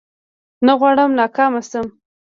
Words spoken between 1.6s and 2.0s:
شم